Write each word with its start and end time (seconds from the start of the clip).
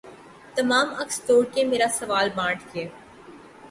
تمام 0.55 0.87
عکس 1.01 1.21
توڑ 1.25 1.43
کے 1.53 1.65
مرا 1.65 1.87
سوال 1.99 2.29
بانٹ 2.35 2.61
کے 2.71 2.87